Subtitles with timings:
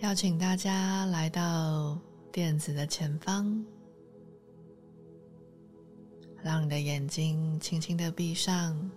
[0.00, 1.98] 邀请大家来到
[2.32, 3.62] 垫子的前方，
[6.42, 8.90] 让你的眼睛轻轻的闭上。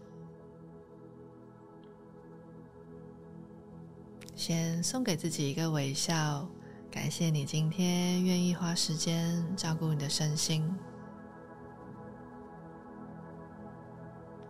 [4.34, 6.48] 先送给自己一个微笑，
[6.90, 10.74] 感谢你今天愿意花时间照顾你的身心。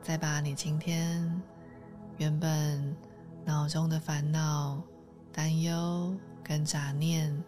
[0.04, 1.42] 再把你今天
[2.18, 2.96] 原本
[3.44, 4.84] 脑中的烦恼、
[5.34, 7.44] 担忧跟杂念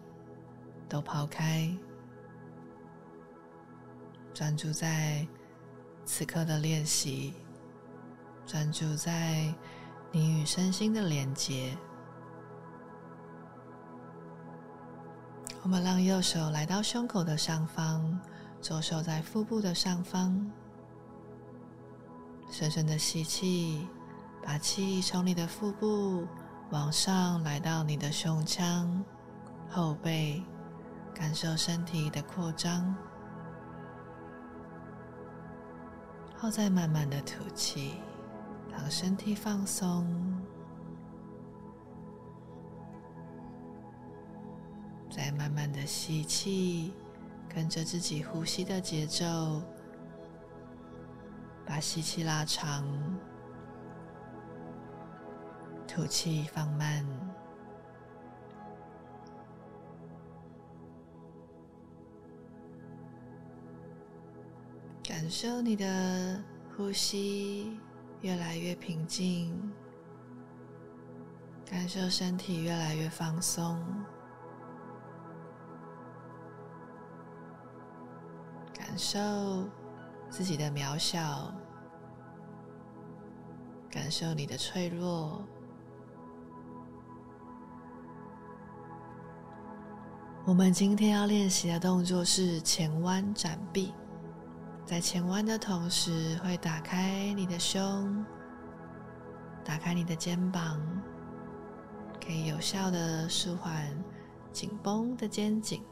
[0.88, 1.72] 都抛开，
[4.34, 5.26] 专注在
[6.04, 7.32] 此刻的练习，
[8.44, 9.54] 专注在
[10.10, 11.78] 你与身心的连接。
[15.62, 18.20] 我们让右手来到胸口的上方，
[18.60, 20.50] 左手在腹部的上方。
[22.50, 23.86] 深深的吸气，
[24.42, 26.26] 把气从你的腹部
[26.70, 29.04] 往上来到你的胸腔、
[29.70, 30.42] 后背，
[31.14, 32.94] 感受身体的扩张。
[36.36, 37.94] 后再慢慢的吐气，
[38.70, 40.06] 让身体放松。
[45.08, 46.92] 再慢慢的吸气，
[47.48, 49.62] 跟着自己呼吸的节奏。
[51.64, 52.84] 把吸气拉长，
[55.96, 57.02] 吐气放慢，
[65.02, 66.44] 感受你的
[66.76, 67.80] 呼吸
[68.20, 69.72] 越来越平静，
[71.64, 73.82] 感受身体越来越放松，
[78.74, 79.18] 感受。
[80.28, 81.54] 自己的渺小，
[83.90, 85.42] 感受你的脆弱。
[90.46, 93.92] 我们今天要练习的动作是前弯展臂，
[94.84, 98.24] 在前弯的同时，会打开你的胸，
[99.64, 100.80] 打开你的肩膀，
[102.24, 103.92] 可以有效的舒缓
[104.52, 105.82] 紧绷的肩颈，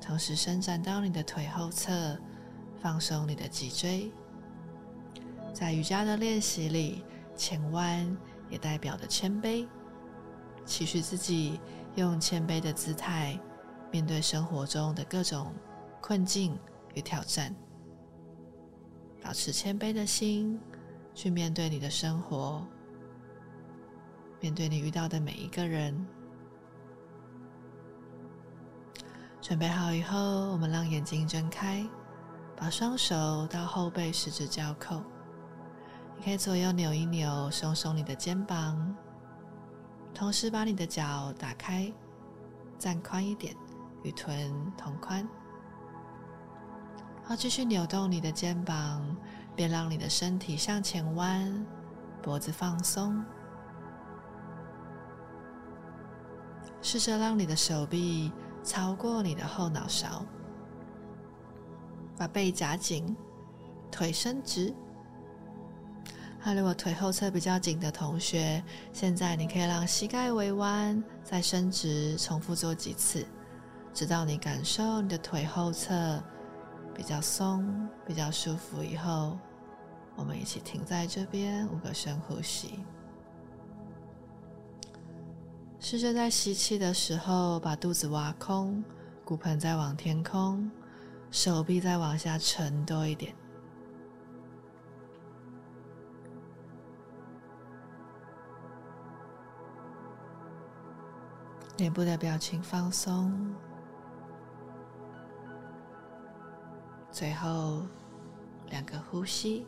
[0.00, 2.16] 同时伸展到你的腿后侧。
[2.80, 4.10] 放松你的脊椎，
[5.52, 7.04] 在瑜伽的练习里，
[7.36, 8.16] 前弯
[8.48, 9.68] 也代表着谦卑，
[10.64, 11.60] 期许自己
[11.96, 13.38] 用谦卑的姿态
[13.90, 15.52] 面对生活中的各种
[16.00, 16.58] 困境
[16.94, 17.54] 与挑战，
[19.22, 20.58] 保持谦卑的心
[21.14, 22.66] 去面对你的生活，
[24.40, 26.06] 面对你遇到的每一个人。
[29.40, 30.18] 准备好以后，
[30.52, 31.88] 我们让眼睛睁开。
[32.56, 35.02] 把双手到后背十指交扣，
[36.14, 38.94] 你可以左右扭一扭，松松你的肩膀，
[40.20, 41.90] 同时把你的脚打开，
[42.78, 43.56] 站宽一点，
[44.02, 45.26] 与臀同宽。
[47.24, 49.16] 好，继续扭动你的肩膀，
[49.56, 51.66] 别让你的身体向前弯，
[52.20, 53.24] 脖子放松。
[56.82, 58.30] 试着让你的手臂
[58.62, 60.22] 超过你的后脑勺。
[62.18, 63.16] 把背夹紧，
[63.90, 64.74] 腿伸直。
[66.42, 68.62] 那如果腿后侧比较紧的同学，
[68.92, 73.26] 现在你可以让膝盖微弯，再伸直，重复做几次，
[73.92, 76.22] 直到你感受你的腿后侧
[76.94, 79.38] 比较松、比较舒服以后，
[80.16, 82.80] 我们一起停在这边，五个深呼吸。
[85.78, 88.82] 试着在吸气的时候把肚子挖空，
[89.24, 90.70] 骨盆再往天空。
[91.30, 93.32] 手臂再往下沉多一点，
[101.80, 103.32] 脸部的表情放松，
[107.10, 107.80] 最后
[108.68, 109.66] 两个呼吸，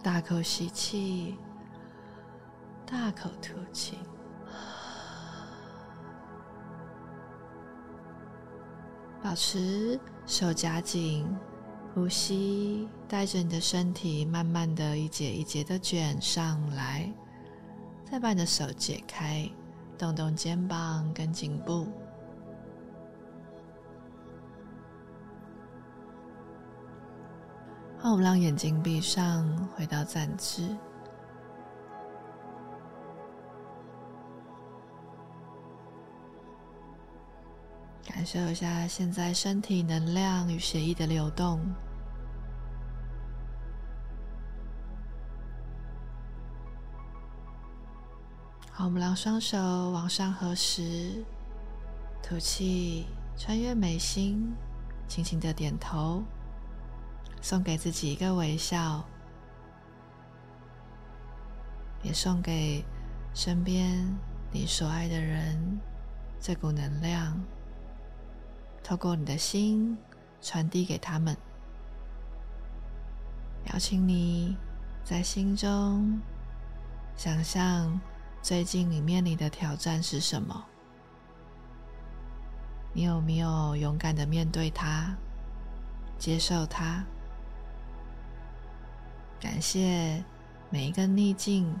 [0.00, 1.36] 大口吸气，
[2.86, 3.98] 大口吐气。
[9.20, 11.26] 保持手夹紧，
[11.94, 17.12] 呼吸，带着你的身体慢慢的一节一节的卷上来，
[18.08, 19.50] 再把你的手解开，
[19.98, 21.88] 动动肩膀跟颈部。
[27.98, 30.74] 好，我们让眼睛闭上，回到站姿。
[38.20, 41.58] 感受一下现在身体能量与血液的流动，
[48.70, 49.56] 好，我们让双手
[49.92, 51.24] 往上合十，
[52.22, 53.06] 吐气，
[53.38, 54.52] 穿越眉心，
[55.08, 56.22] 轻轻的点头，
[57.40, 59.02] 送给自己一个微笑，
[62.02, 62.84] 也送给
[63.32, 64.14] 身边
[64.52, 65.80] 你所爱的人
[66.38, 67.40] 这股能量，
[68.82, 69.96] 透过你的心
[70.40, 71.36] 传递给他们。
[73.72, 74.56] 邀请你
[75.04, 76.20] 在心中
[77.16, 78.00] 想象。
[78.42, 80.64] 最近你面临的挑战是什么？
[82.94, 85.14] 你有没有勇敢的面对它，
[86.16, 87.04] 接受它？
[89.38, 90.24] 感谢
[90.70, 91.78] 每一个逆境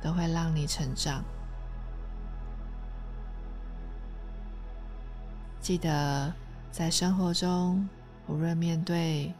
[0.00, 1.24] 都会让你成长。
[5.66, 6.32] 记得
[6.70, 7.88] 在生活中，
[8.28, 9.34] 无论面对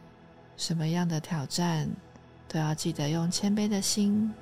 [0.57, 1.89] 什么样的挑战，
[2.49, 4.33] 都要记得用谦卑的心。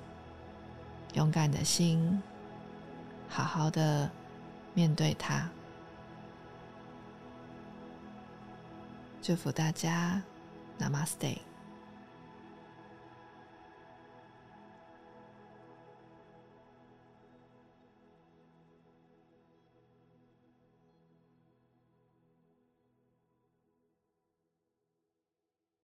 [1.14, 2.20] 勇敢的心，
[3.30, 4.10] 好好的
[4.74, 5.48] 面对它。
[9.22, 10.20] 祝福大家
[10.80, 11.38] ，Namaste。